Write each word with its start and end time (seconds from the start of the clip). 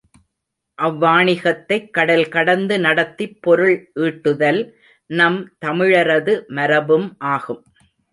அவ்வாணிகத்தைக் 0.79 1.89
கடல் 1.89 2.27
கடந்து 2.27 2.79
நடத்திப் 2.79 3.37
பொருள் 3.41 3.75
ஈட்டுதல் 3.99 4.59
நம் 5.09 5.37
தமிழரது 5.65 6.35
மரபும் 6.49 7.07
ஆகும். 7.29 7.61